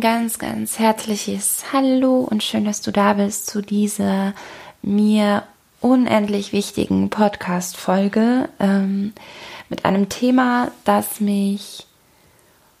[0.00, 4.32] Ganz, ganz herzliches Hallo und schön, dass du da bist zu dieser
[4.80, 5.42] mir
[5.80, 9.12] unendlich wichtigen Podcast-Folge ähm,
[9.68, 11.86] mit einem Thema, das mich,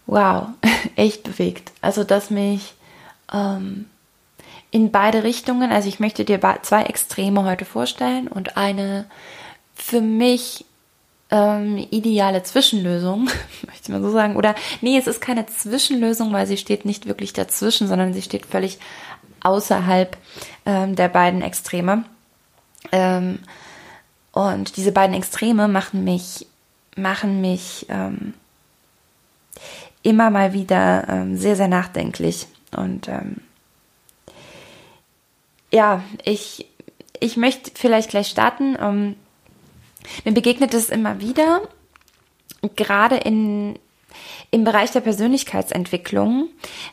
[0.06, 0.48] wow,
[0.96, 1.72] echt bewegt.
[1.80, 2.74] Also, das mich
[3.32, 3.86] ähm,
[4.70, 9.06] in beide Richtungen, also ich möchte dir zwei Extreme heute vorstellen und eine
[9.74, 10.66] für mich
[11.30, 13.24] ähm, ideale Zwischenlösung,
[13.66, 14.36] möchte ich mal so sagen.
[14.36, 18.46] Oder nee, es ist keine Zwischenlösung, weil sie steht nicht wirklich dazwischen, sondern sie steht
[18.46, 18.78] völlig
[19.42, 20.16] außerhalb
[20.66, 22.04] ähm, der beiden Extreme.
[22.92, 23.40] Ähm,
[24.32, 26.46] und diese beiden Extreme machen mich,
[26.96, 28.34] machen mich ähm,
[30.02, 32.46] immer mal wieder ähm, sehr, sehr nachdenklich.
[32.76, 33.38] Und ähm,
[35.70, 36.66] ja, ich,
[37.20, 38.76] ich möchte vielleicht gleich starten.
[38.76, 39.16] Um,
[40.24, 41.62] mir begegnet es immer wieder,
[42.76, 43.78] gerade in,
[44.50, 46.48] im Bereich der Persönlichkeitsentwicklung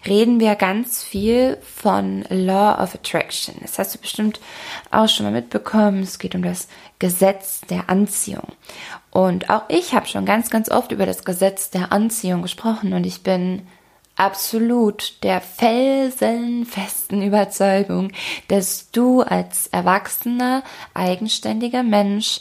[0.06, 3.56] reden wir ganz viel von Law of Attraction.
[3.62, 4.40] Das hast du bestimmt
[4.92, 6.04] auch schon mal mitbekommen.
[6.04, 6.68] Es geht um das
[7.00, 8.48] Gesetz der Anziehung.
[9.12, 13.06] Und auch ich habe schon ganz, ganz oft über das Gesetz der Anziehung gesprochen und
[13.06, 13.66] ich bin
[14.18, 18.12] absolut der felsenfesten Überzeugung,
[18.48, 22.40] dass du als erwachsener, eigenständiger Mensch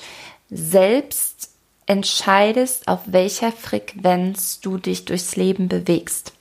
[0.54, 1.50] selbst
[1.86, 6.32] entscheidest, auf welcher Frequenz du dich durchs Leben bewegst.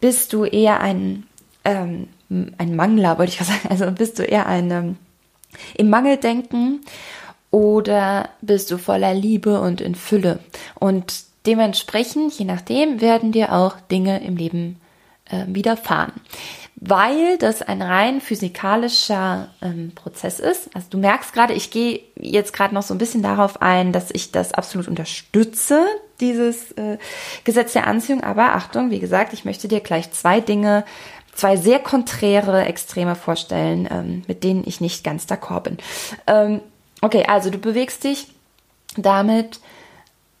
[0.00, 1.26] Bist du eher ein,
[1.64, 4.96] ähm, ein Mangler, wollte ich sagen, also bist du eher ein ähm,
[5.76, 6.80] im Mangeldenken
[7.50, 10.40] oder bist du voller Liebe und in Fülle?
[10.78, 14.80] Und dementsprechend, je nachdem, werden dir auch Dinge im Leben
[15.26, 16.12] äh, widerfahren
[16.80, 20.74] weil das ein rein physikalischer ähm, Prozess ist.
[20.74, 24.10] Also du merkst gerade, ich gehe jetzt gerade noch so ein bisschen darauf ein, dass
[24.10, 25.84] ich das absolut unterstütze,
[26.20, 26.96] dieses äh,
[27.44, 28.22] Gesetz der Anziehung.
[28.22, 30.86] Aber Achtung, wie gesagt, ich möchte dir gleich zwei Dinge,
[31.34, 35.76] zwei sehr konträre Extreme vorstellen, ähm, mit denen ich nicht ganz d'accord bin.
[36.26, 36.62] Ähm,
[37.02, 38.28] okay, also du bewegst dich
[38.96, 39.60] damit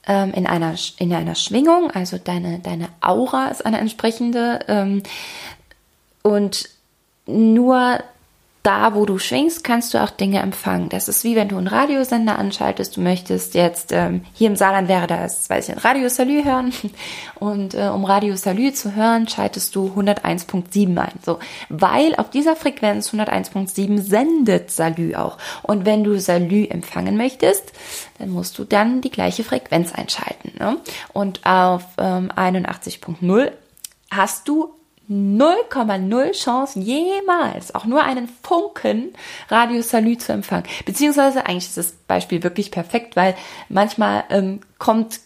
[0.06, 5.02] ähm, in einer in einer Schwingung, also deine deine Aura ist eine entsprechende ähm,
[6.22, 6.68] und
[7.26, 8.00] nur
[8.62, 10.90] da, wo du schwingst, kannst du auch Dinge empfangen.
[10.90, 12.96] Das ist wie wenn du einen Radiosender anschaltest.
[12.96, 16.72] Du möchtest jetzt, ähm, hier im Saarland wäre das, weiß ich, ein Radio Salü hören.
[17.36, 21.12] Und äh, um Radio Salü zu hören, schaltest du 101.7 ein.
[21.24, 21.38] So,
[21.70, 25.38] weil auf dieser Frequenz 101.7 sendet Salü auch.
[25.62, 27.72] Und wenn du Salü empfangen möchtest,
[28.18, 30.52] dann musst du dann die gleiche Frequenz einschalten.
[30.58, 30.76] Ne?
[31.14, 33.52] Und auf ähm, 81.0
[34.10, 34.74] hast du
[35.10, 39.12] 0,0 Chance jemals auch nur einen Funken
[39.48, 40.66] Radio Salü zu empfangen.
[40.86, 43.34] Beziehungsweise eigentlich ist das Beispiel wirklich perfekt, weil
[43.68, 45.20] manchmal ähm, kommt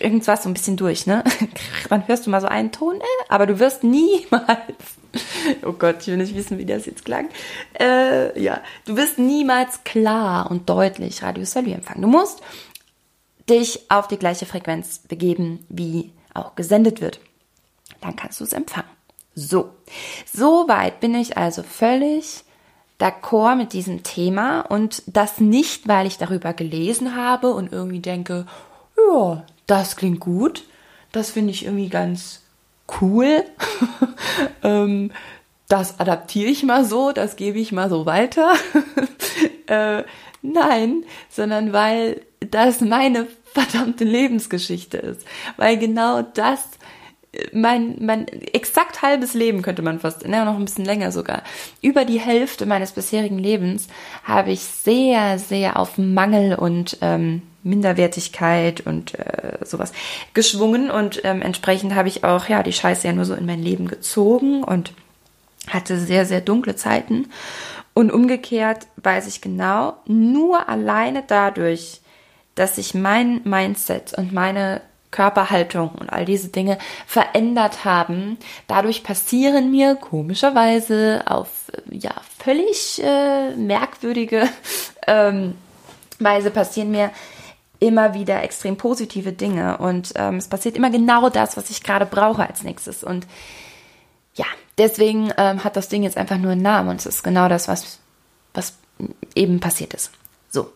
[0.00, 1.24] irgendwas so ein bisschen durch, ne?
[1.88, 4.60] Dann hörst du mal so einen Ton, äh, aber du wirst niemals,
[5.64, 7.28] oh Gott, ich will nicht wissen, wie das jetzt klang,
[7.80, 12.02] äh, ja, du wirst niemals klar und deutlich Radio Salü empfangen.
[12.02, 12.42] Du musst
[13.50, 17.18] dich auf die gleiche Frequenz begeben, wie auch gesendet wird
[18.04, 18.88] dann kannst du es empfangen.
[19.34, 19.70] So,
[20.32, 22.44] soweit bin ich also völlig
[23.00, 28.46] d'accord mit diesem Thema und das nicht, weil ich darüber gelesen habe und irgendwie denke,
[28.96, 30.64] ja, das klingt gut,
[31.10, 32.42] das finde ich irgendwie ganz
[33.00, 33.44] cool.
[34.62, 35.10] ähm,
[35.68, 38.52] das adaptiere ich mal so, das gebe ich mal so weiter.
[39.66, 40.04] äh,
[40.42, 45.26] nein, sondern weil das meine verdammte Lebensgeschichte ist.
[45.56, 46.68] Weil genau das
[47.52, 51.42] mein, mein exakt halbes Leben könnte man fast, ne, noch ein bisschen länger sogar.
[51.80, 53.88] Über die Hälfte meines bisherigen Lebens
[54.24, 59.92] habe ich sehr, sehr auf Mangel und ähm, Minderwertigkeit und äh, sowas
[60.34, 63.62] geschwungen und ähm, entsprechend habe ich auch ja die Scheiße ja nur so in mein
[63.62, 64.92] Leben gezogen und
[65.68, 67.28] hatte sehr, sehr dunkle Zeiten.
[67.94, 72.00] Und umgekehrt weiß ich genau, nur alleine dadurch,
[72.54, 74.82] dass ich mein Mindset und meine
[75.14, 76.76] Körperhaltung und all diese Dinge
[77.06, 78.36] verändert haben.
[78.66, 82.10] Dadurch passieren mir komischerweise auf ja
[82.42, 84.48] völlig äh, merkwürdige
[85.06, 85.54] ähm,
[86.18, 87.10] Weise passieren mir
[87.78, 92.06] immer wieder extrem positive Dinge und ähm, es passiert immer genau das, was ich gerade
[92.06, 93.26] brauche als nächstes und
[94.34, 94.46] ja,
[94.78, 97.68] deswegen ähm, hat das Ding jetzt einfach nur einen Namen und es ist genau das,
[97.68, 98.00] was,
[98.52, 98.74] was
[99.34, 100.10] eben passiert ist.
[100.50, 100.72] So,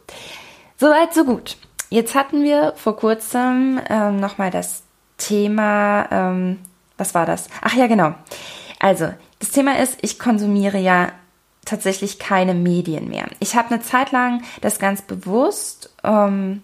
[0.77, 1.57] soweit, so gut.
[1.91, 4.83] Jetzt hatten wir vor kurzem ähm, nochmal das
[5.17, 6.59] Thema, ähm,
[6.97, 7.49] was war das?
[7.63, 8.15] Ach ja, genau.
[8.79, 11.13] Also, das Thema ist, ich konsumiere ja
[11.65, 13.27] tatsächlich keine Medien mehr.
[13.41, 16.63] Ich habe eine Zeit lang das ganz bewusst ähm,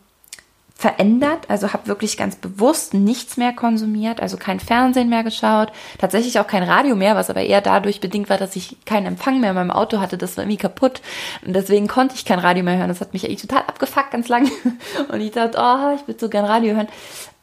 [0.85, 6.39] verändert, also habe wirklich ganz bewusst nichts mehr konsumiert, also kein Fernsehen mehr geschaut, tatsächlich
[6.39, 9.49] auch kein Radio mehr, was aber eher dadurch bedingt war, dass ich keinen Empfang mehr
[9.49, 11.01] in meinem Auto hatte, das war irgendwie kaputt.
[11.47, 12.89] Und deswegen konnte ich kein Radio mehr hören.
[12.89, 14.51] Das hat mich eigentlich total abgefuckt ganz lang.
[15.09, 16.89] Und ich dachte, oh, ich würde so gern Radio hören.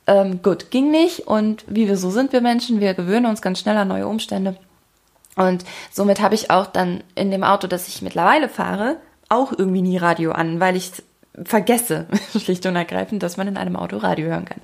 [0.05, 1.21] Ähm, gut, ging nicht.
[1.21, 4.55] Und wie wir so sind wir Menschen, wir gewöhnen uns ganz schnell an neue Umstände.
[5.35, 8.97] Und somit habe ich auch dann in dem Auto, das ich mittlerweile fahre,
[9.29, 10.91] auch irgendwie nie Radio an, weil ich
[11.43, 12.07] vergesse,
[12.39, 14.61] schlicht und ergreifend, dass man in einem Auto Radio hören kann.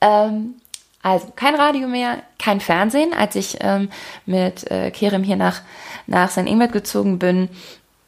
[0.00, 0.54] Ähm,
[1.02, 3.12] also kein Radio mehr, kein Fernsehen.
[3.14, 3.90] Als ich ähm,
[4.26, 5.62] mit äh, Kerem hier nach,
[6.06, 6.46] nach St.
[6.46, 7.48] Ingbert gezogen bin,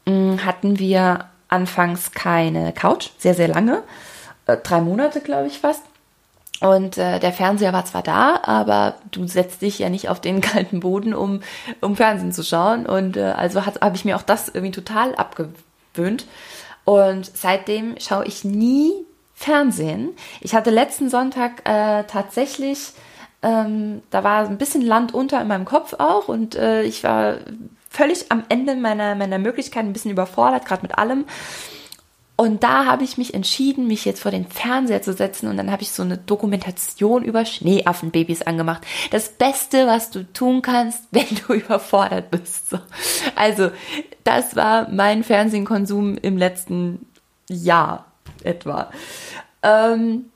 [0.07, 3.83] mm, hatten wir anfangs keine Couch, sehr, sehr lange.
[4.47, 5.83] Äh, drei Monate, glaube ich, fast.
[6.61, 10.41] Und äh, der Fernseher war zwar da, aber du setzt dich ja nicht auf den
[10.43, 11.41] kalten Boden, um,
[11.81, 12.87] um Fernsehen zu schauen.
[12.87, 16.27] Und äh, also habe ich mir auch das irgendwie total abgewöhnt.
[16.85, 18.93] Und seitdem schaue ich nie
[19.35, 20.11] Fernsehen.
[20.41, 22.93] Ich hatte letzten Sonntag äh, tatsächlich,
[23.43, 27.39] ähm, da war ein bisschen Land unter in meinem Kopf auch und äh, ich war
[27.91, 31.25] völlig am Ende meiner, meiner Möglichkeiten, ein bisschen überfordert, gerade mit allem.
[32.35, 35.71] Und da habe ich mich entschieden, mich jetzt vor den Fernseher zu setzen und dann
[35.71, 38.83] habe ich so eine Dokumentation über Schneeaffenbabys angemacht.
[39.11, 42.71] Das Beste, was du tun kannst, wenn du überfordert bist.
[42.71, 42.79] So.
[43.37, 43.71] Also,
[44.25, 47.07] das war mein Fernsehkonsum im letzten
[47.49, 48.07] Jahr
[48.43, 48.91] etwa.
[49.63, 50.27] Ähm,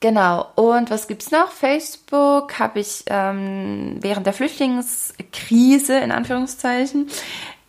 [0.00, 0.48] genau.
[0.56, 1.52] Und was gibt's noch?
[1.52, 7.08] Facebook habe ich ähm, während der Flüchtlingskrise in Anführungszeichen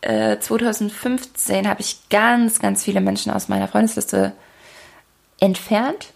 [0.04, 4.32] 2015 äh, habe ich ganz, ganz viele Menschen aus meiner Freundesliste
[5.40, 6.12] entfernt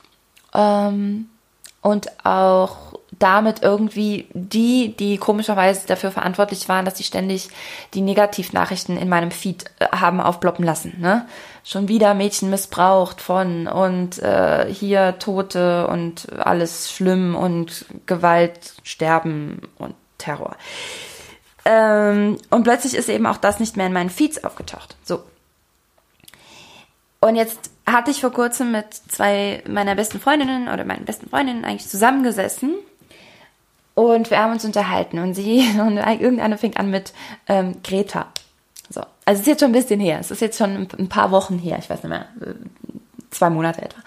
[0.54, 1.28] ähm,
[1.80, 2.88] und auch
[3.18, 7.48] damit irgendwie die, die komischerweise dafür verantwortlich waren, dass sie ständig
[7.94, 10.96] die Negativnachrichten in meinem Feed äh, haben aufploppen lassen.
[11.00, 11.26] Ne?
[11.64, 19.62] Schon wieder Mädchen missbraucht von und äh, hier Tote und alles schlimm und Gewalt, Sterben
[19.78, 20.56] und Terror.
[21.70, 24.96] Ähm, und plötzlich ist eben auch das nicht mehr in meinen Feeds aufgetaucht.
[25.04, 25.22] So.
[27.20, 31.66] Und jetzt hatte ich vor kurzem mit zwei meiner besten Freundinnen oder meinen besten Freundinnen
[31.66, 32.74] eigentlich zusammengesessen
[33.94, 37.12] und wir haben uns unterhalten und sie und irgendeine fängt an mit
[37.48, 38.28] ähm, Greta.
[38.88, 39.02] So.
[39.26, 40.20] Also es ist jetzt schon ein bisschen her.
[40.20, 41.76] Es ist jetzt schon ein paar Wochen her.
[41.78, 42.28] Ich weiß nicht mehr.
[43.30, 44.00] Zwei Monate etwa.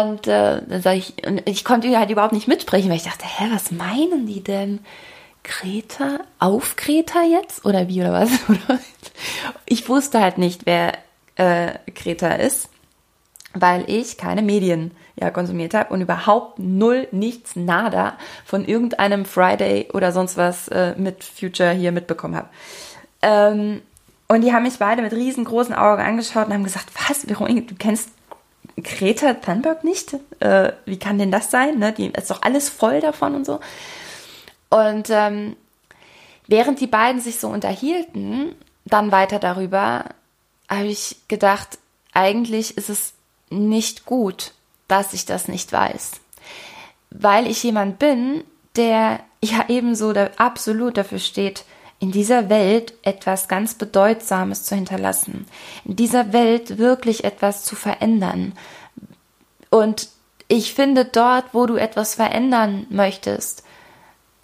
[0.00, 3.24] Und äh, dann sage ich, und ich konnte halt überhaupt nicht mitsprechen, weil ich dachte,
[3.24, 4.80] hä, was meinen die denn?
[5.44, 7.64] Greta auf Greta jetzt?
[7.64, 8.30] Oder wie oder was?
[9.66, 10.94] ich wusste halt nicht, wer
[11.36, 12.68] äh, Greta ist,
[13.52, 19.88] weil ich keine Medien ja, konsumiert habe und überhaupt null, nichts, nada von irgendeinem Friday
[19.92, 22.48] oder sonst was äh, mit Future hier mitbekommen habe.
[23.22, 23.82] Ähm,
[24.26, 27.74] und die haben mich beide mit riesengroßen Augen angeschaut und haben gesagt, was, Veronika, du
[27.76, 28.10] kennst
[28.82, 30.16] Greta Thunberg nicht?
[30.40, 31.78] Äh, wie kann denn das sein?
[31.78, 31.92] Ne?
[31.92, 33.60] Die ist doch alles voll davon und so.
[34.74, 35.54] Und ähm,
[36.48, 40.06] während die beiden sich so unterhielten, dann weiter darüber,
[40.68, 41.78] habe ich gedacht,
[42.12, 43.12] eigentlich ist es
[43.50, 44.50] nicht gut,
[44.88, 46.12] dass ich das nicht weiß.
[47.10, 48.42] Weil ich jemand bin,
[48.74, 51.64] der ja ebenso da absolut dafür steht,
[52.00, 55.46] in dieser Welt etwas ganz Bedeutsames zu hinterlassen,
[55.84, 58.54] in dieser Welt wirklich etwas zu verändern.
[59.70, 60.08] Und
[60.48, 63.62] ich finde, dort, wo du etwas verändern möchtest,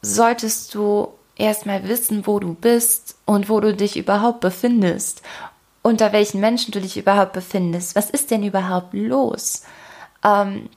[0.02, 5.23] solltest du erstmal wissen, wo du bist und wo du dich überhaupt befindest,
[5.83, 7.97] unter welchen Menschen du dich überhaupt befindest.
[7.97, 9.64] Was ist denn überhaupt los?
[10.23, 10.69] Ähm,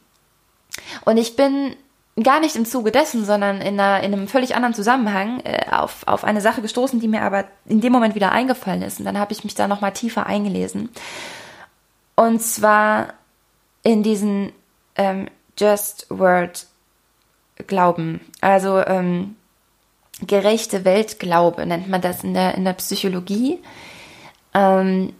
[1.05, 1.75] und ich bin
[2.21, 6.07] gar nicht im Zuge dessen, sondern in, einer, in einem völlig anderen Zusammenhang äh, auf,
[6.07, 8.99] auf eine Sache gestoßen, die mir aber in dem Moment wieder eingefallen ist.
[8.99, 10.89] Und dann habe ich mich da nochmal tiefer eingelesen.
[12.15, 13.13] Und zwar
[13.81, 14.53] in diesen
[14.95, 15.27] ähm,
[15.57, 16.67] Just Word
[17.67, 18.21] Glauben.
[18.41, 19.35] Also ähm,
[20.25, 23.59] gerechte Weltglaube nennt man das in der, in der Psychologie.
[24.53, 25.13] Ähm,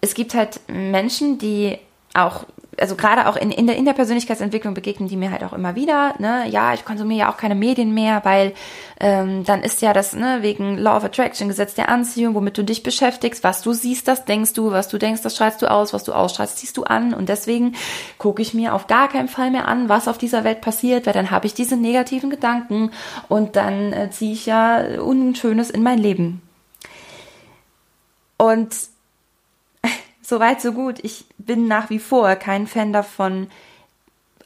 [0.00, 1.78] es gibt halt Menschen, die
[2.14, 2.44] auch
[2.80, 5.74] also gerade auch in, in, der, in der Persönlichkeitsentwicklung begegnen die mir halt auch immer
[5.74, 6.14] wieder.
[6.18, 6.48] Ne?
[6.48, 8.54] Ja, ich konsumiere ja auch keine Medien mehr, weil
[9.00, 12.64] ähm, dann ist ja das ne, wegen Law of Attraction, Gesetz der Anziehung, womit du
[12.64, 15.92] dich beschäftigst, was du siehst, das denkst du, was du denkst, das strahlst du aus,
[15.92, 17.14] was du ausstrahlst, ziehst du an.
[17.14, 17.74] Und deswegen
[18.18, 21.14] gucke ich mir auf gar keinen Fall mehr an, was auf dieser Welt passiert, weil
[21.14, 22.90] dann habe ich diese negativen Gedanken
[23.28, 26.42] und dann äh, ziehe ich ja Unschönes in mein Leben.
[28.36, 28.74] Und
[30.28, 30.98] so weit, so gut.
[31.02, 33.48] Ich bin nach wie vor kein Fan davon,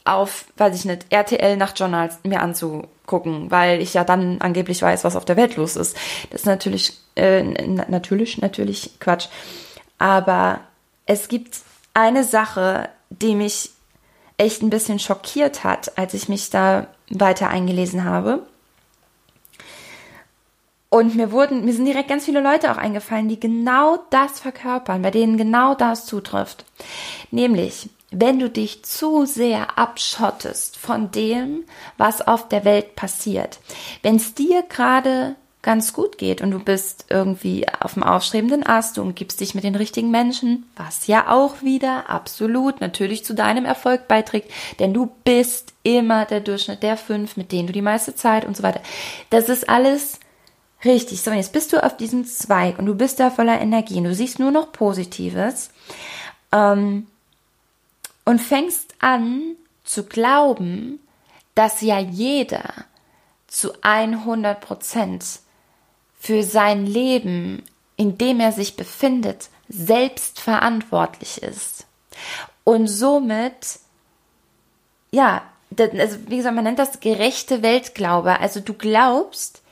[0.05, 5.15] auf, weiß ich nicht, RTL Nachtjournals mir anzugucken, weil ich ja dann angeblich weiß, was
[5.15, 5.97] auf der Welt los ist.
[6.29, 9.27] Das ist natürlich, äh, natürlich, natürlich Quatsch.
[9.99, 10.61] Aber
[11.05, 11.59] es gibt
[11.93, 13.71] eine Sache, die mich
[14.37, 18.45] echt ein bisschen schockiert hat, als ich mich da weiter eingelesen habe.
[20.93, 25.01] Und mir wurden, mir sind direkt ganz viele Leute auch eingefallen, die genau das verkörpern,
[25.01, 26.65] bei denen genau das zutrifft.
[27.31, 31.63] Nämlich, wenn du dich zu sehr abschottest von dem,
[31.97, 33.57] was auf der Welt passiert.
[34.03, 35.33] Wenn es dir gerade
[35.63, 39.63] ganz gut geht und du bist irgendwie auf dem aufstrebenden Ast, du umgibst dich mit
[39.63, 45.09] den richtigen Menschen, was ja auch wieder absolut natürlich zu deinem Erfolg beiträgt, denn du
[45.23, 48.81] bist immer der Durchschnitt der fünf, mit denen du die meiste Zeit und so weiter.
[49.31, 50.19] Das ist alles
[50.85, 51.21] richtig.
[51.21, 54.15] So, jetzt bist du auf diesem Zweig und du bist da voller Energie und du
[54.15, 55.69] siehst nur noch Positives
[56.51, 57.07] ähm,
[58.25, 60.99] und fängst an zu glauben,
[61.55, 62.63] dass ja jeder
[63.47, 65.25] zu 100 Prozent
[66.19, 67.63] für sein Leben,
[67.97, 71.85] in dem er sich befindet, selbst verantwortlich ist.
[72.63, 73.79] Und somit,
[75.11, 75.43] ja,
[75.77, 78.39] also wie gesagt, man nennt das gerechte Weltglaube.
[78.39, 79.62] Also du glaubst,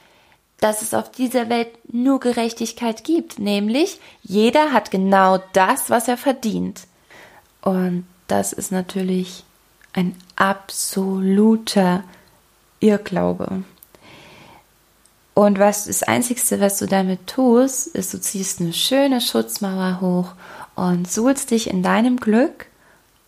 [0.62, 6.18] dass es auf dieser Welt nur Gerechtigkeit gibt, nämlich jeder hat genau das, was er
[6.18, 6.82] verdient.
[7.62, 9.44] Und das ist natürlich
[9.94, 12.04] ein absoluter
[12.80, 13.64] Irrglaube.
[15.34, 20.34] Und was das Einzige, was du damit tust, ist, du ziehst eine schöne Schutzmauer hoch
[20.76, 22.68] und suhlst dich in deinem Glück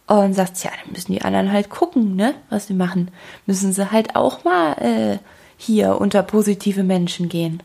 [0.05, 3.09] und sagst, ja, dann müssen die anderen halt gucken, ne, was sie machen.
[3.47, 5.17] Müssen sie halt auch mal äh,
[5.57, 7.63] hier unter positive Menschen gehen.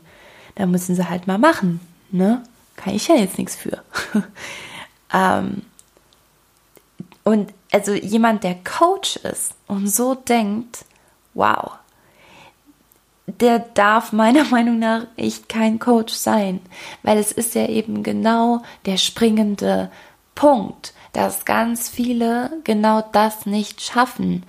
[0.55, 1.79] Da müssen sie halt mal machen,
[2.11, 2.43] ne?
[2.75, 3.83] Kann ich ja jetzt nichts für.
[5.13, 5.63] ähm,
[7.23, 10.85] und also jemand, der Coach ist und so denkt,
[11.33, 11.73] wow,
[13.27, 16.61] der darf meiner Meinung nach echt kein Coach sein,
[17.03, 19.91] weil es ist ja eben genau der springende
[20.35, 24.43] Punkt, dass ganz viele genau das nicht schaffen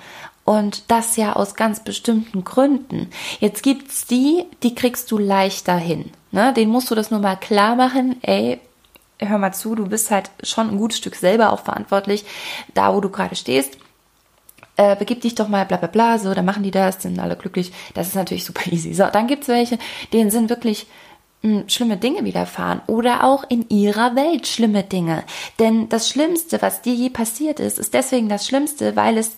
[0.44, 3.10] und das ja aus ganz bestimmten Gründen.
[3.38, 6.10] Jetzt gibt's die, die kriegst du leichter hin.
[6.32, 6.52] Ne?
[6.54, 8.16] Den musst du das nur mal klar machen.
[8.22, 8.60] Ey,
[9.18, 12.24] hör mal zu, du bist halt schon ein gutes Stück selber auch verantwortlich,
[12.74, 13.78] da wo du gerade stehst
[14.80, 17.36] äh, begib dich doch mal, bla bla bla, so, dann machen die das, sind alle
[17.36, 17.70] glücklich.
[17.92, 18.94] Das ist natürlich super easy.
[18.94, 19.78] So, dann gibt's welche,
[20.14, 20.86] denen sind wirklich
[21.42, 25.24] hm, schlimme Dinge widerfahren oder auch in ihrer Welt schlimme Dinge.
[25.58, 29.36] Denn das Schlimmste, was dir je passiert ist, ist deswegen das Schlimmste, weil es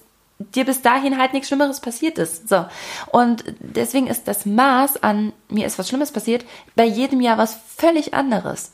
[0.55, 2.49] dir bis dahin halt nichts Schlimmeres passiert ist.
[2.49, 2.67] So.
[3.11, 6.45] Und deswegen ist das Maß an mir ist was Schlimmes passiert
[6.77, 8.73] bei jedem Jahr was völlig anderes.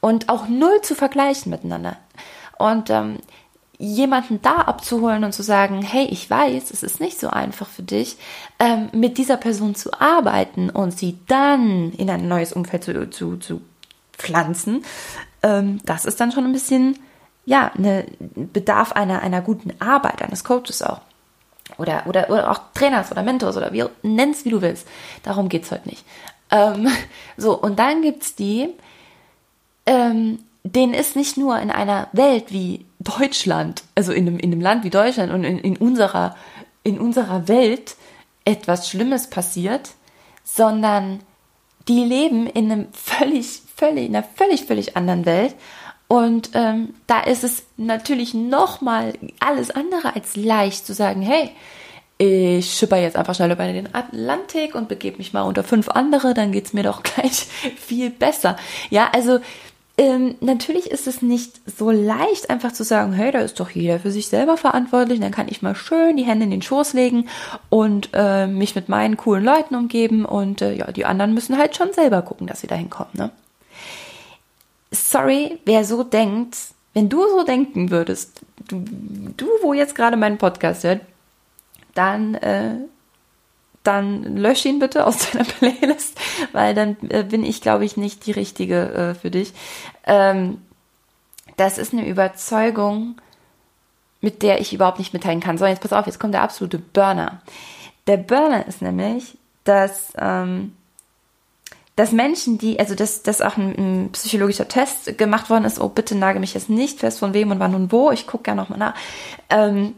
[0.00, 1.96] Und auch null zu vergleichen miteinander.
[2.58, 3.18] Und ähm,
[3.80, 7.82] jemanden da abzuholen und zu sagen, hey, ich weiß, es ist nicht so einfach für
[7.82, 8.18] dich,
[8.58, 13.38] ähm, mit dieser Person zu arbeiten und sie dann in ein neues Umfeld zu, zu,
[13.38, 13.62] zu
[14.12, 14.84] pflanzen,
[15.42, 16.98] ähm, das ist dann schon ein bisschen,
[17.46, 21.00] ja, eine Bedarf einer, einer guten Arbeit, eines Coaches auch.
[21.78, 24.86] Oder, oder, oder auch Trainers oder Mentors oder wie nenn's wie du willst.
[25.22, 26.04] Darum geht's heute nicht.
[26.50, 26.88] Ähm,
[27.36, 28.68] so, und dann gibt's die,
[29.86, 34.60] ähm, denen ist nicht nur in einer Welt wie Deutschland, also in einem, in einem
[34.60, 36.36] Land wie Deutschland und in, in, unserer,
[36.82, 37.96] in unserer Welt
[38.44, 39.90] etwas Schlimmes passiert,
[40.44, 41.20] sondern
[41.88, 45.54] die leben in einem völlig, völlig, in einer völlig, völlig anderen Welt.
[46.10, 51.52] Und ähm, da ist es natürlich nochmal alles andere als leicht zu sagen, hey,
[52.18, 56.34] ich schipper jetzt einfach schnell über den Atlantik und begebe mich mal unter fünf andere,
[56.34, 58.56] dann geht's mir doch gleich viel besser.
[58.90, 59.38] Ja, also
[59.98, 64.00] ähm, natürlich ist es nicht so leicht, einfach zu sagen, hey, da ist doch jeder
[64.00, 67.28] für sich selber verantwortlich, dann kann ich mal schön die Hände in den Schoß legen
[67.68, 71.76] und äh, mich mit meinen coolen Leuten umgeben und äh, ja, die anderen müssen halt
[71.76, 73.10] schon selber gucken, dass sie dahin kommen.
[73.12, 73.30] Ne?
[74.90, 76.56] Sorry, wer so denkt,
[76.94, 78.84] wenn du so denken würdest, du,
[79.36, 81.00] du wo jetzt gerade meinen Podcast hört,
[81.94, 82.76] dann äh,
[83.82, 86.18] dann lösch ihn bitte aus deiner Playlist,
[86.52, 89.52] weil dann äh, bin ich, glaube ich, nicht die richtige äh, für dich.
[90.04, 90.60] Ähm,
[91.56, 93.16] das ist eine Überzeugung,
[94.20, 95.58] mit der ich überhaupt nicht mitteilen kann.
[95.58, 97.42] So, jetzt pass auf, jetzt kommt der absolute Burner.
[98.06, 100.74] Der Burner ist nämlich, dass, ähm,
[101.96, 105.88] dass Menschen, die, also dass, dass auch ein, ein, psychologischer Test gemacht worden ist, oh
[105.88, 108.54] bitte nage mich jetzt nicht fest, von wem und wann und wo, ich gucke ja
[108.54, 108.94] nochmal nach,
[109.50, 109.94] ähm,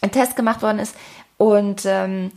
[0.00, 0.96] ein Test gemacht worden ist
[1.36, 2.32] und ähm,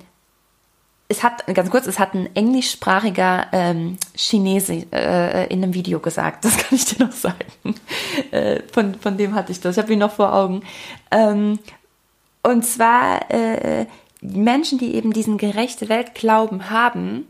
[1.08, 6.44] es hat, ganz kurz, es hat ein englischsprachiger ähm, Chinese äh, in einem Video gesagt.
[6.46, 7.46] Das kann ich dir noch sagen.
[8.32, 9.78] Äh, von, von dem hatte ich das.
[9.78, 10.64] Ich habe ihn noch vor Augen.
[11.12, 11.60] Ähm,
[12.42, 13.86] und zwar äh,
[14.22, 17.28] Menschen, die eben diesen gerechte Weltglauben haben,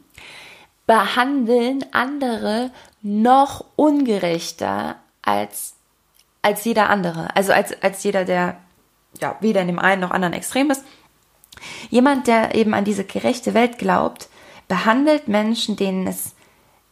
[0.87, 5.75] behandeln andere noch ungerechter als
[6.45, 7.35] als jeder andere.
[7.35, 8.57] Also als, als jeder, der
[9.19, 10.83] ja weder in dem einen noch anderen Extrem ist.
[11.89, 14.29] Jemand, der eben an diese gerechte Welt glaubt,
[14.67, 16.35] behandelt Menschen, denen es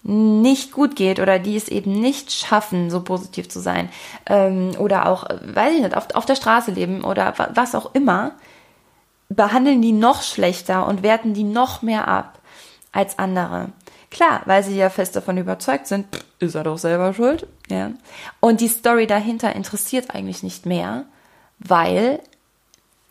[0.02, 3.90] nicht gut geht oder die es eben nicht schaffen, so positiv zu sein
[4.26, 8.32] ähm, oder auch, weiß ich nicht, auf, auf der Straße leben oder was auch immer,
[9.30, 12.40] behandeln die noch schlechter und werten die noch mehr ab
[12.92, 13.70] als andere.
[14.14, 16.06] Klar, weil sie ja fest davon überzeugt sind,
[16.38, 17.48] ist er doch selber schuld.
[17.68, 17.92] Ja.
[18.40, 21.06] Und die Story dahinter interessiert eigentlich nicht mehr,
[21.58, 22.20] weil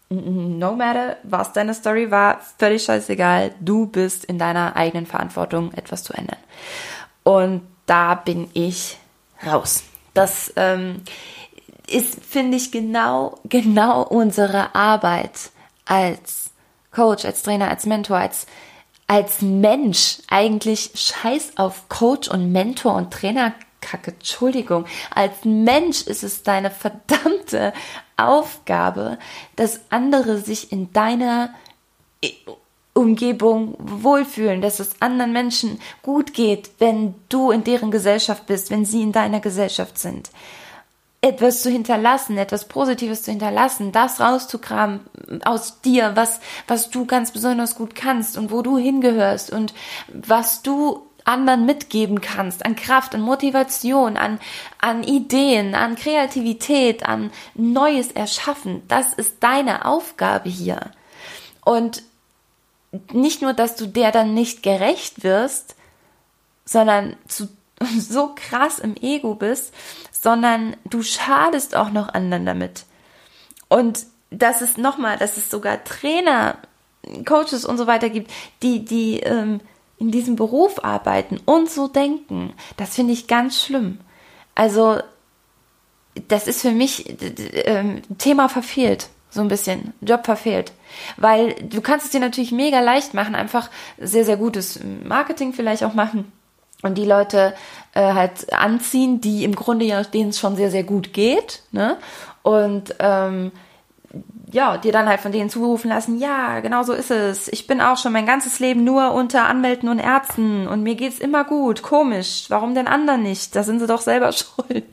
[0.08, 6.04] no matter, was deine Story war, völlig scheißegal, du bist in deiner eigenen Verantwortung, etwas
[6.04, 6.38] zu ändern.
[7.24, 8.96] Und da bin ich
[9.44, 9.82] raus.
[10.14, 11.02] Das ähm,
[11.88, 15.50] ist, finde ich, genau, genau unsere Arbeit
[15.84, 16.50] als
[16.92, 18.46] Coach, als Trainer, als Mentor, als,
[19.12, 20.20] als Mensch.
[20.28, 23.52] Eigentlich scheiß auf Coach und Mentor und Trainer
[23.82, 24.86] Kacke, Entschuldigung.
[25.14, 27.74] Als Mensch ist es deine verdammte
[28.16, 29.18] Aufgabe,
[29.54, 31.52] dass andere sich in deiner
[32.94, 38.86] Umgebung wohlfühlen, dass es anderen Menschen gut geht, wenn du in deren Gesellschaft bist, wenn
[38.86, 40.30] sie in deiner Gesellschaft sind.
[41.24, 45.00] Etwas zu hinterlassen, etwas Positives zu hinterlassen, das rauszukramen
[45.44, 49.72] aus dir, was, was du ganz besonders gut kannst und wo du hingehörst und
[50.08, 54.40] was du anderen mitgeben kannst, an Kraft, an Motivation, an,
[54.80, 58.82] an Ideen, an Kreativität, an Neues erschaffen.
[58.88, 60.90] Das ist deine Aufgabe hier.
[61.64, 62.02] Und
[63.12, 65.76] nicht nur, dass du der dann nicht gerecht wirst,
[66.64, 67.48] sondern zu,
[67.98, 69.72] so krass im Ego bist,
[70.10, 72.84] sondern du schadest auch noch anderen damit.
[73.68, 76.58] Und dass es nochmal, dass es sogar Trainer,
[77.26, 78.30] Coaches und so weiter gibt,
[78.62, 79.60] die, die ähm,
[79.98, 83.98] in diesem Beruf arbeiten und so denken, das finde ich ganz schlimm.
[84.54, 85.00] Also,
[86.28, 90.72] das ist für mich äh, Thema verfehlt, so ein bisschen, Job verfehlt.
[91.16, 95.84] Weil du kannst es dir natürlich mega leicht machen, einfach sehr, sehr gutes Marketing vielleicht
[95.84, 96.30] auch machen
[96.82, 97.54] und die Leute
[97.94, 101.96] äh, halt anziehen, die im Grunde ja denen es schon sehr, sehr gut geht, ne?
[102.42, 103.52] Und ähm,
[104.50, 107.48] ja, dir dann halt von denen zurufen lassen, ja, genau so ist es.
[107.48, 111.18] Ich bin auch schon mein ganzes Leben nur unter Anwälten und Ärzten und mir geht's
[111.18, 111.82] immer gut.
[111.82, 112.46] Komisch.
[112.48, 113.56] Warum denn anderen nicht?
[113.56, 114.84] Da sind sie doch selber schuld.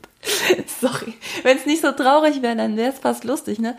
[0.79, 1.13] Sorry.
[1.43, 3.75] Wenn es nicht so traurig wäre, dann wäre es fast lustig, ne?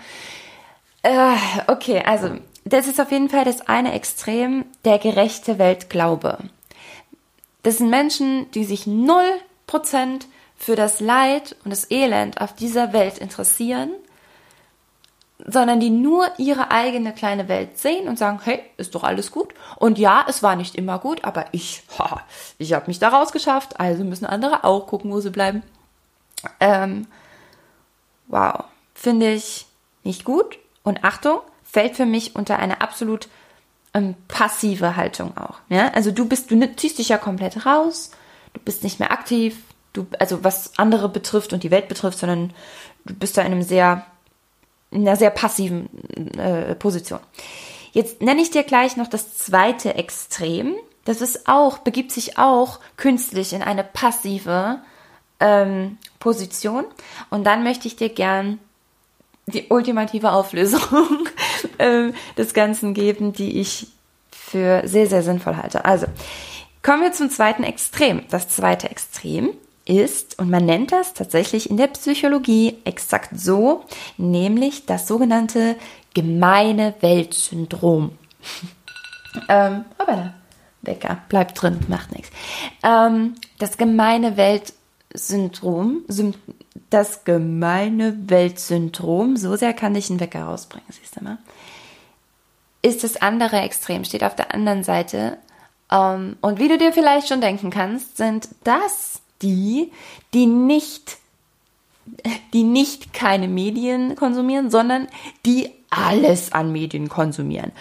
[1.03, 2.31] Äh, okay, also,
[2.67, 6.39] das ist auf jeden Fall das eine Extrem, der gerechte Weltglaube.
[7.63, 9.31] Das sind Menschen, die sich null
[9.67, 13.93] Prozent für das Leid und das Elend auf dieser Welt interessieren
[15.47, 19.55] sondern die nur ihre eigene kleine Welt sehen und sagen, hey, ist doch alles gut.
[19.77, 22.23] Und ja, es war nicht immer gut, aber ich, haha,
[22.59, 25.63] ich habe mich da rausgeschafft, also müssen andere auch gucken, wo sie bleiben.
[26.59, 27.07] Ähm,
[28.29, 29.67] wow, finde ich
[30.03, 30.59] nicht gut.
[30.83, 33.29] Und Achtung, fällt für mich unter eine absolut
[33.95, 35.59] ähm, passive Haltung auch.
[35.69, 35.91] Ja?
[35.93, 38.11] Also du bist, du ziehst dich ja komplett raus,
[38.53, 39.57] du bist nicht mehr aktiv,
[39.93, 42.53] du, also was andere betrifft und die Welt betrifft, sondern
[43.05, 44.07] du bist da in einem sehr
[44.91, 45.89] in einer sehr passiven
[46.37, 47.21] äh, Position.
[47.93, 50.75] Jetzt nenne ich dir gleich noch das zweite Extrem.
[51.05, 54.81] Das ist auch, begibt sich auch künstlich in eine passive
[55.39, 56.85] ähm, Position.
[57.31, 58.59] Und dann möchte ich dir gern
[59.47, 61.29] die ultimative Auflösung
[61.79, 63.89] äh, des Ganzen geben, die ich
[64.31, 65.85] für sehr, sehr sinnvoll halte.
[65.85, 66.07] Also,
[66.83, 68.23] kommen wir zum zweiten Extrem.
[68.31, 69.51] Das zweite Extrem
[69.85, 73.85] ist, und man nennt das tatsächlich in der Psychologie exakt so,
[74.17, 75.77] nämlich das sogenannte
[76.15, 78.13] gemeine Weltsyndrom.
[79.49, 80.35] ähm, aber
[80.83, 82.31] Wecker, bleibt drin, macht nichts.
[82.83, 86.05] Ähm, das gemeine Weltsyndrom,
[86.91, 91.39] das gemeine Weltsyndrom, so sehr kann ich einen Wecker rausbringen, siehst du mal,
[92.83, 95.39] ist das andere Extrem, steht auf der anderen Seite.
[95.91, 99.93] Ähm, und wie du dir vielleicht schon denken kannst, sind das die,
[100.33, 101.19] die nicht,
[102.53, 105.09] die nicht keine Medien konsumieren, sondern
[105.45, 107.73] die alles an Medien konsumieren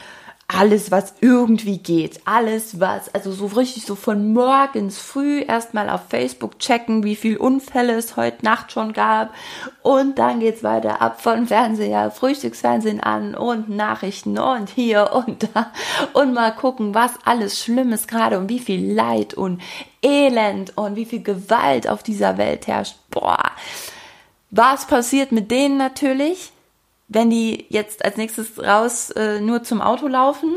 [0.52, 6.02] alles, was irgendwie geht, alles, was, also so richtig so von morgens früh erstmal auf
[6.10, 9.32] Facebook checken, wie viel Unfälle es heute Nacht schon gab
[9.84, 15.72] und dann geht's weiter ab von Fernseher, Frühstücksfernsehen an und Nachrichten und hier und da
[16.14, 19.62] und mal gucken, was alles Schlimmes gerade und wie viel Leid und
[20.02, 22.96] Elend und wie viel Gewalt auf dieser Welt herrscht.
[23.12, 23.52] Boah.
[24.50, 26.52] Was passiert mit denen natürlich?
[27.10, 30.56] Wenn die jetzt als nächstes raus äh, nur zum Auto laufen,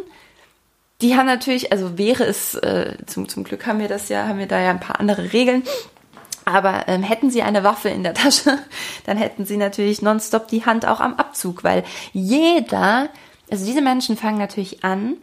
[1.01, 4.39] die haben natürlich, also wäre es, äh, zum, zum Glück haben wir das ja, haben
[4.39, 5.65] wir da ja ein paar andere Regeln.
[6.45, 8.59] Aber ähm, hätten sie eine Waffe in der Tasche,
[9.07, 13.09] dann hätten sie natürlich nonstop die Hand auch am Abzug, weil jeder,
[13.51, 15.17] also diese Menschen fangen natürlich an,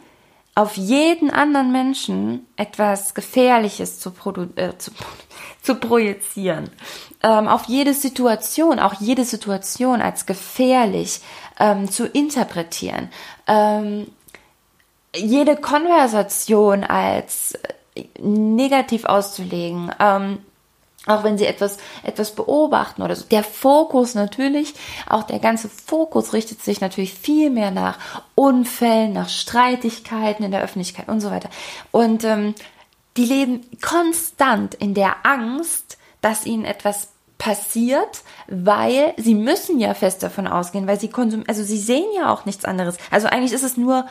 [0.60, 4.12] auf jeden anderen Menschen etwas Gefährliches zu,
[4.56, 4.90] äh, zu,
[5.62, 6.70] zu projizieren.
[7.22, 11.20] Ähm, auf jede Situation, auch jede Situation als gefährlich
[11.58, 13.08] ähm, zu interpretieren.
[13.46, 14.06] Ähm,
[15.14, 17.58] jede Konversation als
[18.18, 19.90] negativ auszulegen.
[19.98, 20.38] Ähm,
[21.06, 23.24] auch wenn sie etwas, etwas beobachten oder so.
[23.24, 24.74] Der Fokus natürlich,
[25.08, 27.98] auch der ganze Fokus richtet sich natürlich viel mehr nach
[28.34, 31.48] Unfällen, nach Streitigkeiten in der Öffentlichkeit und so weiter.
[31.90, 32.54] Und ähm,
[33.16, 37.08] die leben konstant in der Angst, dass ihnen etwas
[37.38, 42.30] passiert, weil sie müssen ja fest davon ausgehen, weil sie konsumieren, also sie sehen ja
[42.30, 42.98] auch nichts anderes.
[43.10, 44.04] Also eigentlich ist es nur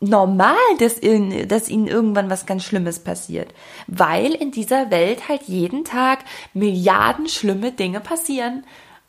[0.00, 3.52] normal, dass ihnen, dass ihnen irgendwann was ganz Schlimmes passiert.
[3.86, 6.20] Weil in dieser Welt halt jeden Tag
[6.54, 8.64] Milliarden schlimme Dinge passieren.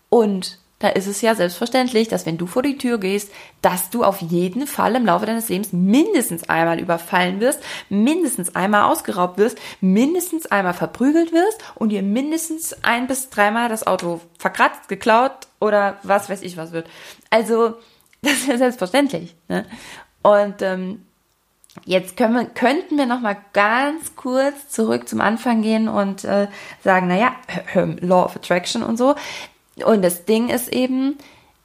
[0.10, 4.04] Und da ist es ja selbstverständlich, dass wenn du vor die Tür gehst, dass du
[4.04, 9.60] auf jeden Fall im Laufe deines Lebens mindestens einmal überfallen wirst, mindestens einmal ausgeraubt wirst,
[9.80, 15.99] mindestens einmal verprügelt wirst und dir mindestens ein bis dreimal das Auto verkratzt, geklaut oder
[16.01, 16.89] was weiß ich was wird.
[17.30, 17.75] Also,
[18.23, 19.36] das ist ja selbstverständlich.
[19.47, 19.65] Ne?
[20.21, 21.05] Und ähm,
[21.86, 26.47] jetzt können wir, könnten wir noch mal ganz kurz zurück zum Anfang gehen und äh,
[26.84, 27.36] sagen, naja,
[27.73, 29.15] Law of Attraction und so.
[29.86, 31.17] Und das Ding ist eben,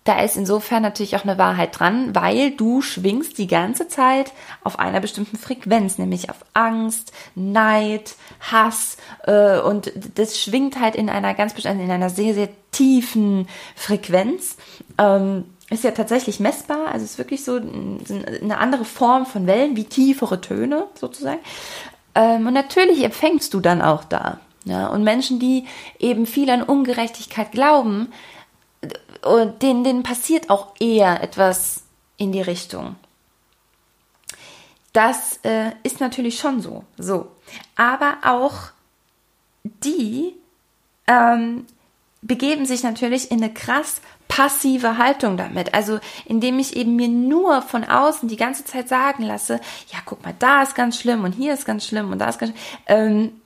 [0.07, 4.79] da ist insofern natürlich auch eine Wahrheit dran, weil du schwingst die ganze Zeit auf
[4.79, 11.35] einer bestimmten Frequenz, nämlich auf Angst, Neid, Hass äh, und das schwingt halt in einer
[11.35, 14.57] ganz bestimmten, in einer sehr, sehr tiefen Frequenz.
[14.97, 19.85] Ähm, ist ja tatsächlich messbar, also ist wirklich so eine andere Form von Wellen, wie
[19.85, 21.41] tiefere Töne sozusagen.
[22.15, 24.39] Ähm, und natürlich empfängst du dann auch da.
[24.65, 24.89] Ja?
[24.89, 25.65] Und Menschen, die
[25.99, 28.13] eben viel an Ungerechtigkeit glauben,
[29.61, 31.83] denen, denen passiert auch eher etwas
[32.17, 32.97] in die Richtung.
[34.93, 36.85] Das äh, ist natürlich schon so.
[36.97, 37.29] So.
[37.75, 38.71] Aber auch
[39.65, 40.35] die
[41.07, 41.67] ähm,
[42.23, 44.01] begeben sich natürlich in eine krass
[44.37, 45.73] passive Haltung damit.
[45.73, 50.23] Also indem ich eben mir nur von außen die ganze Zeit sagen lasse, ja, guck
[50.23, 52.63] mal, da ist ganz schlimm und hier ist ganz schlimm und da ist ganz schlimm.
[52.87, 53.41] Ähm,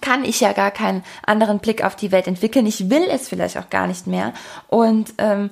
[0.00, 2.66] kann ich ja gar keinen anderen Blick auf die Welt entwickeln.
[2.66, 4.34] Ich will es vielleicht auch gar nicht mehr.
[4.68, 5.50] Und ähm,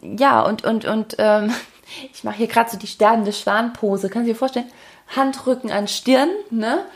[0.00, 1.52] ja, und, und, und ähm,
[2.14, 4.08] ich mache hier gerade so die sterbende Schwanpose.
[4.08, 4.70] Kannst du dir vorstellen?
[5.14, 6.86] Handrücken an Stirn, ne?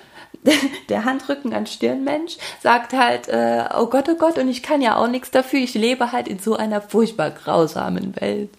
[0.89, 4.97] der Handrücken an Stirnmensch sagt halt, äh, oh Gott, oh Gott, und ich kann ja
[4.97, 5.61] auch nichts dafür.
[5.61, 8.51] Ich lebe halt in so einer furchtbar grausamen Welt.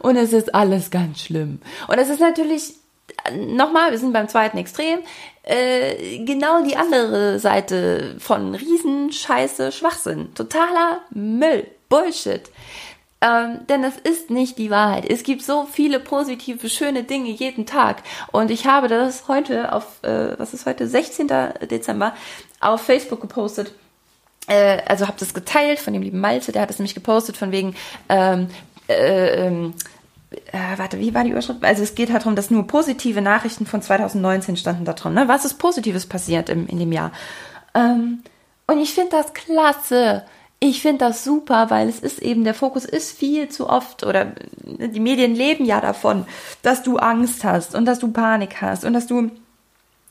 [0.00, 1.60] Und es ist alles ganz schlimm.
[1.88, 2.74] Und es ist natürlich,
[3.34, 5.00] nochmal, wir sind beim zweiten Extrem,
[5.44, 10.34] äh, genau die andere Seite von Riesenscheiße, Schwachsinn.
[10.34, 12.42] Totaler Müll, Bullshit.
[13.22, 15.08] Ähm, denn es ist nicht die Wahrheit.
[15.08, 18.02] Es gibt so viele positive, schöne Dinge jeden Tag.
[18.32, 21.28] Und ich habe das heute auf, äh, was ist heute, 16.
[21.70, 22.14] Dezember,
[22.60, 23.72] auf Facebook gepostet.
[24.48, 27.52] Äh, also habe das geteilt von dem lieben Malte, der hat es nämlich gepostet von
[27.52, 27.76] wegen,
[28.08, 28.48] ähm,
[28.88, 29.74] äh, ähm,
[30.50, 31.62] äh, warte, wie war die Überschrift?
[31.64, 35.14] Also es geht halt darum, dass nur positive Nachrichten von 2019 standen da drin.
[35.14, 35.28] Ne?
[35.28, 37.12] Was ist Positives passiert im, in dem Jahr?
[37.74, 38.24] Ähm,
[38.66, 40.24] und ich finde das klasse
[40.62, 44.26] ich finde das super, weil es ist eben, der Fokus ist viel zu oft oder
[44.62, 46.24] die Medien leben ja davon,
[46.62, 49.32] dass du Angst hast und dass du Panik hast und dass du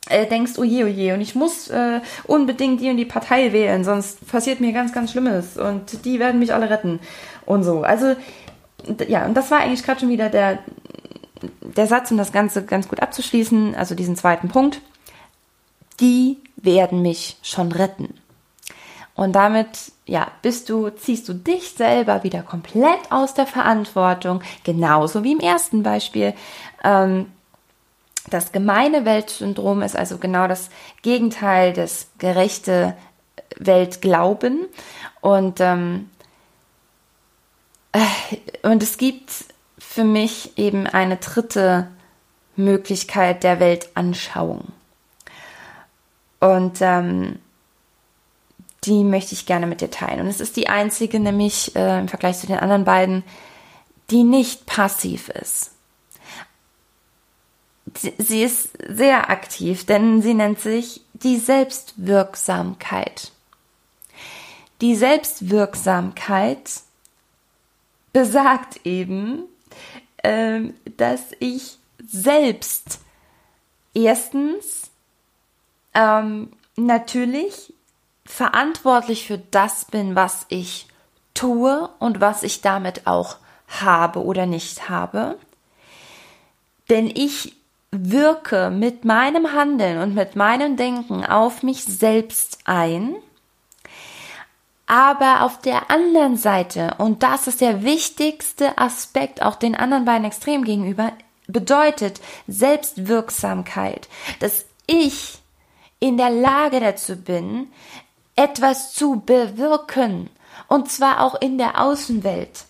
[0.09, 3.53] äh, denkst, oh je, oh je, und ich muss äh, unbedingt die und die Partei
[3.53, 6.99] wählen, sonst passiert mir ganz, ganz Schlimmes und die werden mich alle retten
[7.45, 7.83] und so.
[7.83, 8.17] Also,
[9.07, 10.59] ja, und das war eigentlich gerade schon wieder der,
[11.61, 14.81] der Satz, um das Ganze ganz gut abzuschließen, also diesen zweiten Punkt.
[16.01, 18.15] Die werden mich schon retten.
[19.15, 25.23] Und damit, ja, bist du, ziehst du dich selber wieder komplett aus der Verantwortung, genauso
[25.23, 26.33] wie im ersten Beispiel.
[26.83, 27.27] Ähm,
[28.29, 30.69] das gemeine Weltsyndrom ist also genau das
[31.01, 32.95] Gegenteil des gerechte
[33.57, 34.67] Weltglauben.
[35.21, 36.09] Und, ähm,
[37.91, 39.31] äh, und es gibt
[39.77, 41.87] für mich eben eine dritte
[42.55, 44.69] Möglichkeit der Weltanschauung.
[46.39, 47.39] Und ähm,
[48.83, 50.21] die möchte ich gerne mit dir teilen.
[50.21, 53.23] Und es ist die einzige, nämlich äh, im Vergleich zu den anderen beiden,
[54.09, 55.71] die nicht passiv ist.
[58.17, 63.31] Sie ist sehr aktiv, denn sie nennt sich die Selbstwirksamkeit.
[64.79, 66.81] Die Selbstwirksamkeit
[68.13, 69.43] besagt eben,
[70.23, 72.99] ähm, dass ich selbst
[73.93, 74.89] erstens
[75.93, 77.73] ähm, natürlich
[78.31, 80.87] verantwortlich für das bin, was ich
[81.33, 83.35] tue und was ich damit auch
[83.67, 85.37] habe oder nicht habe.
[86.89, 87.55] Denn ich
[87.91, 93.15] wirke mit meinem Handeln und mit meinem Denken auf mich selbst ein.
[94.87, 100.25] Aber auf der anderen Seite, und das ist der wichtigste Aspekt auch den anderen beiden
[100.25, 101.11] Extremen gegenüber,
[101.47, 104.07] bedeutet Selbstwirksamkeit,
[104.39, 105.41] dass ich
[106.01, 107.67] in der Lage dazu bin,
[108.41, 110.31] etwas zu bewirken,
[110.67, 112.65] und zwar auch in der Außenwelt.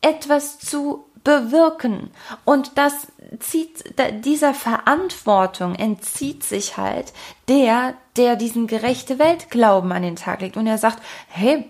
[0.00, 2.10] Etwas zu bewirken.
[2.44, 3.06] Und das
[3.38, 3.84] zieht,
[4.24, 7.12] dieser Verantwortung entzieht sich halt
[7.46, 10.56] der, der diesen gerechte Weltglauben an den Tag legt.
[10.56, 11.64] Und er sagt, hey,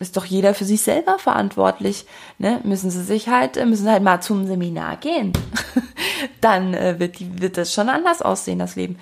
[0.00, 2.06] ist doch jeder für sich selber verantwortlich.
[2.38, 2.60] Ne?
[2.64, 5.32] Müssen sie sich halt, müssen halt mal zum Seminar gehen.
[6.40, 8.98] Dann äh, wird, die, wird das schon anders aussehen, das Leben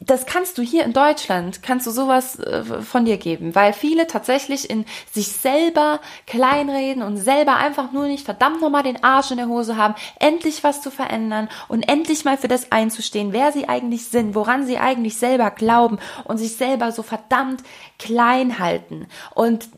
[0.00, 4.06] das kannst du hier in Deutschland, kannst du sowas äh, von dir geben, weil viele
[4.06, 9.36] tatsächlich in sich selber kleinreden und selber einfach nur nicht verdammt nochmal den Arsch in
[9.36, 13.68] der Hose haben, endlich was zu verändern und endlich mal für das einzustehen, wer sie
[13.68, 17.62] eigentlich sind, woran sie eigentlich selber glauben und sich selber so verdammt
[17.98, 19.06] klein halten.
[19.34, 19.68] Und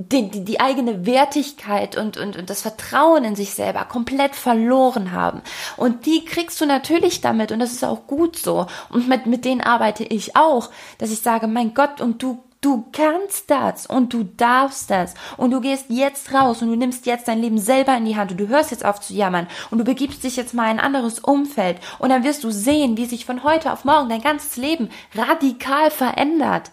[0.00, 5.12] die, die, die eigene Wertigkeit und, und, und das Vertrauen in sich selber komplett verloren
[5.12, 5.42] haben.
[5.76, 8.66] Und die kriegst du natürlich damit und das ist auch gut so.
[8.88, 12.84] Und mit, mit denen arbeite ich auch, dass ich sage, mein Gott, und du Du
[12.92, 17.26] kannst das und du darfst das und du gehst jetzt raus und du nimmst jetzt
[17.26, 19.84] dein Leben selber in die Hand und du hörst jetzt auf zu jammern und du
[19.84, 23.24] begibst dich jetzt mal in ein anderes Umfeld und dann wirst du sehen, wie sich
[23.24, 26.70] von heute auf morgen dein ganzes Leben radikal verändert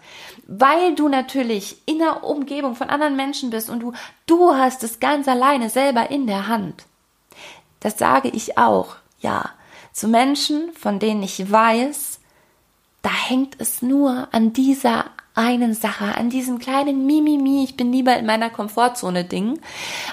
[0.48, 3.92] weil du natürlich in der Umgebung von anderen Menschen bist und du,
[4.26, 6.86] du hast es ganz alleine selber in der Hand.
[7.80, 9.50] Das sage ich auch, ja,
[9.92, 12.18] zu Menschen, von denen ich weiß,
[13.02, 18.16] da hängt es nur an dieser einen Sache, an diesem kleinen Mimimi, ich bin lieber
[18.16, 19.60] in meiner Komfortzone Ding.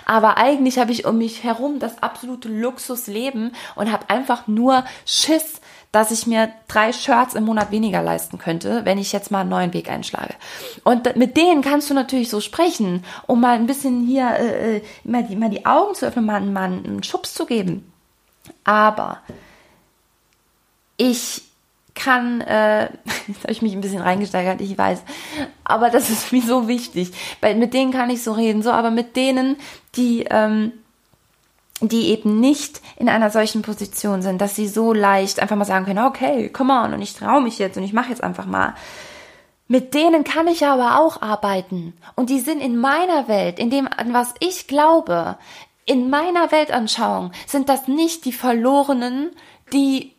[0.05, 5.61] Aber eigentlich habe ich um mich herum das absolute Luxusleben und habe einfach nur Schiss,
[5.95, 9.49] dass ich mir drei Shirts im Monat weniger leisten könnte, wenn ich jetzt mal einen
[9.49, 10.33] neuen Weg einschlage.
[10.83, 14.81] Und mit denen kannst du natürlich so sprechen, um mal ein bisschen hier äh, äh,
[15.05, 17.89] mal, die, mal die Augen zu öffnen, mal, mal einen Schubs zu geben.
[18.65, 19.19] Aber
[20.97, 21.43] ich
[21.93, 22.89] kann, äh,
[23.27, 25.01] jetzt habe ich mich ein bisschen reingesteigert, ich weiß,
[25.63, 27.13] aber das ist mir so wichtig.
[27.39, 29.55] Weil mit denen kann ich so reden, so, aber mit denen,
[29.95, 30.73] die ähm,
[31.81, 35.85] die eben nicht in einer solchen Position sind, dass sie so leicht einfach mal sagen
[35.85, 38.75] können, okay, come on, und ich traue mich jetzt und ich mache jetzt einfach mal.
[39.67, 41.93] Mit denen kann ich aber auch arbeiten.
[42.15, 45.37] Und die sind in meiner Welt, in dem, an was ich glaube,
[45.85, 49.31] in meiner Weltanschauung sind das nicht die Verlorenen,
[49.73, 50.13] die,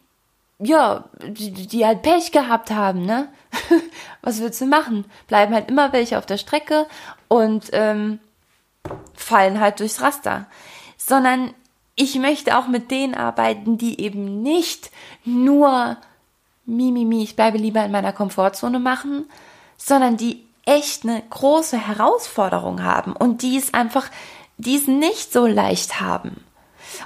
[0.59, 3.29] ja, die, die halt Pech gehabt haben, ne?
[4.23, 5.07] was willst du machen?
[5.27, 6.87] Bleiben halt immer welche auf der Strecke
[7.29, 8.19] und ähm,
[9.15, 10.47] fallen halt durchs Raster
[11.07, 11.55] sondern
[11.95, 14.91] ich möchte auch mit denen arbeiten, die eben nicht
[15.25, 15.97] nur
[16.67, 19.27] Mimimi, ich bleibe lieber in meiner Komfortzone machen,
[19.77, 24.11] sondern die echt eine große Herausforderung haben und die es einfach,
[24.59, 26.45] die es nicht so leicht haben.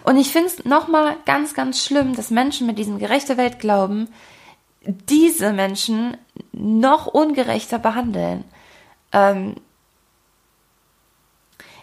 [0.04, 4.08] Und ich finde es nochmal ganz, ganz schlimm, dass Menschen mit diesem gerechte Welt glauben,
[4.82, 6.16] diese Menschen
[6.52, 8.44] noch ungerechter behandeln.
[9.12, 9.56] Ähm,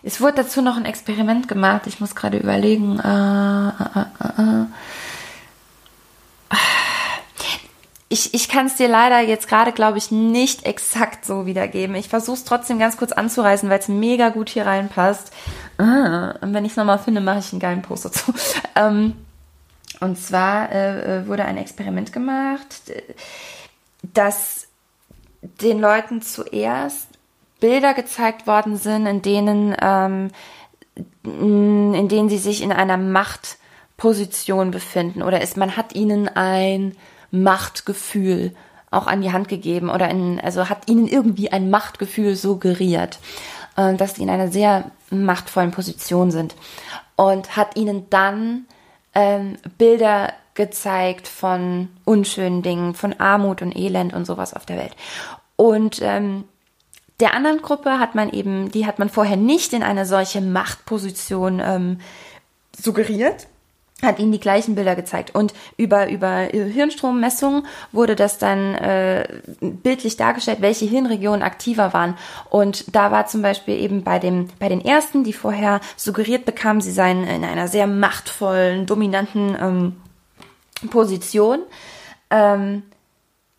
[0.07, 1.85] es wurde dazu noch ein Experiment gemacht.
[1.85, 2.97] Ich muss gerade überlegen.
[2.97, 4.65] Äh, äh, äh,
[8.07, 11.93] ich, ich kann es dir leider jetzt gerade, glaube ich, nicht exakt so wiedergeben.
[11.97, 15.33] Ich versuche es trotzdem ganz kurz anzureißen, weil es mega gut hier reinpasst.
[15.77, 18.33] Und wenn ich es nochmal finde, mache ich einen geilen Post dazu.
[18.75, 19.13] Ähm,
[19.99, 22.93] und zwar äh, wurde ein Experiment gemacht,
[24.13, 24.67] dass
[25.41, 27.16] den Leuten zuerst
[27.59, 30.29] Bilder gezeigt worden sind, in denen, ähm,
[31.23, 36.95] in denen sie sich in einer Machtposition befinden oder ist, man hat ihnen ein
[37.31, 38.55] Machtgefühl
[38.89, 43.19] auch an die Hand gegeben oder in, also hat ihnen irgendwie ein Machtgefühl suggeriert,
[43.75, 46.55] äh, dass sie in einer sehr machtvollen Position sind
[47.15, 48.65] und hat ihnen dann
[49.13, 54.95] ähm, Bilder gezeigt von unschönen Dingen, von Armut und Elend und sowas auf der Welt.
[55.55, 56.45] Und ähm,
[57.19, 61.59] der anderen Gruppe hat man eben, die hat man vorher nicht in eine solche Machtposition
[61.63, 61.99] ähm,
[62.79, 63.47] suggeriert,
[64.03, 65.33] hat ihnen die gleichen Bilder gezeigt.
[65.33, 69.27] Und über, über Hirnstrommessungen wurde das dann äh,
[69.59, 72.15] bildlich dargestellt, welche Hirnregionen aktiver waren.
[72.51, 76.81] Und da war zum Beispiel eben bei, dem, bei den ersten, die vorher suggeriert bekamen,
[76.81, 79.95] sie seien in einer sehr machtvollen, dominanten ähm,
[80.91, 81.61] Position.
[82.29, 82.83] Ähm,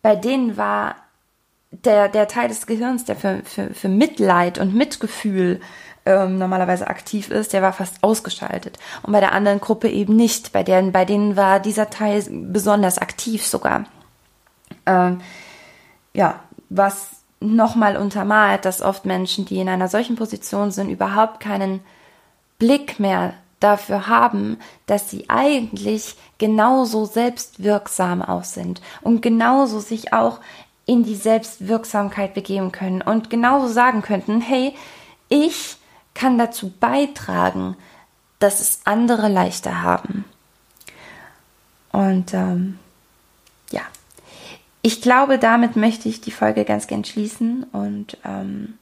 [0.01, 0.95] bei denen war
[1.71, 5.61] der, der Teil des Gehirns, der für, für, für Mitleid und Mitgefühl
[6.05, 8.79] ähm, normalerweise aktiv ist, der war fast ausgeschaltet.
[9.03, 10.51] Und bei der anderen Gruppe eben nicht.
[10.51, 13.85] Bei denen, bei denen war dieser Teil besonders aktiv sogar.
[14.85, 15.21] Ähm,
[16.13, 21.81] ja, was nochmal untermalt, dass oft Menschen, die in einer solchen Position sind, überhaupt keinen
[22.57, 30.39] Blick mehr dafür haben, dass sie eigentlich genauso selbstwirksam auch sind und genauso sich auch
[30.89, 34.73] in die Selbstwirksamkeit begeben können und genauso sagen könnten, hey,
[35.29, 35.77] ich
[36.15, 37.77] kann dazu beitragen,
[38.39, 40.25] dass es andere leichter haben.
[41.91, 42.79] Und ähm,
[43.69, 43.83] ja,
[44.81, 48.79] ich glaube, damit möchte ich die Folge ganz gern schließen und ähm,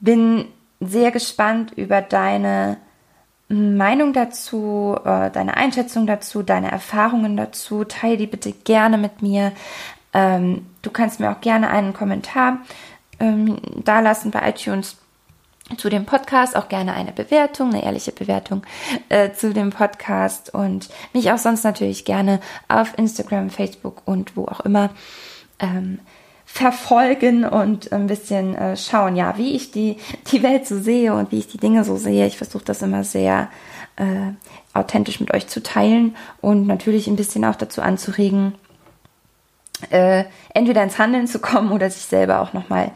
[0.00, 0.46] bin
[0.80, 2.76] sehr gespannt über deine
[3.48, 7.84] Meinung dazu, äh, deine Einschätzung dazu, deine Erfahrungen dazu.
[7.84, 9.52] Teile die bitte gerne mit mir.
[10.12, 12.58] Ähm, du kannst mir auch gerne einen Kommentar
[13.20, 14.96] ähm, dalassen bei iTunes
[15.78, 18.62] zu dem Podcast, auch gerne eine Bewertung, eine ehrliche Bewertung
[19.08, 24.44] äh, zu dem Podcast und mich auch sonst natürlich gerne auf Instagram, Facebook und wo
[24.44, 24.90] auch immer
[25.58, 26.00] ähm,
[26.44, 29.96] verfolgen und ein bisschen äh, schauen, ja, wie ich die,
[30.30, 32.26] die Welt so sehe und wie ich die Dinge so sehe.
[32.26, 33.48] Ich versuche das immer sehr
[33.96, 34.32] äh,
[34.74, 38.54] authentisch mit euch zu teilen und natürlich ein bisschen auch dazu anzuregen,
[39.90, 42.90] äh, entweder ins Handeln zu kommen oder sich selber auch nochmal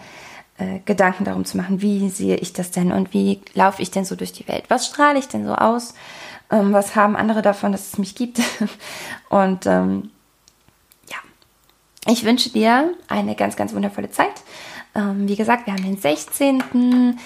[0.59, 4.05] äh, Gedanken darum zu machen, wie sehe ich das denn und wie laufe ich denn
[4.05, 4.64] so durch die Welt?
[4.69, 5.95] Was strahle ich denn so aus?
[6.51, 8.41] Ähm, was haben andere davon, dass es mich gibt?
[9.29, 10.11] und ähm,
[12.11, 14.33] ich wünsche dir eine ganz, ganz wundervolle Zeit.
[14.95, 17.19] Ähm, wie gesagt, wir haben den 16.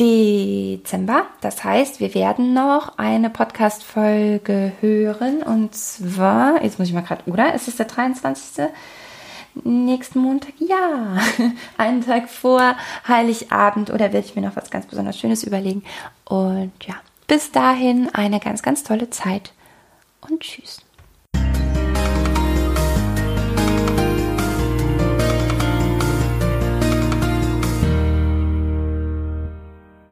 [0.00, 1.26] Dezember.
[1.40, 5.42] Das heißt, wir werden noch eine Podcast-Folge hören.
[5.42, 7.54] Und zwar, jetzt muss ich mal gerade, oder?
[7.54, 8.66] Ist es der 23.?
[9.62, 10.54] Nächsten Montag?
[10.58, 11.16] Ja.
[11.78, 12.76] Einen Tag vor
[13.06, 15.84] Heiligabend oder werde ich mir noch was ganz besonders Schönes überlegen.
[16.24, 16.94] Und ja,
[17.28, 19.52] bis dahin eine ganz, ganz tolle Zeit
[20.22, 20.83] und tschüss.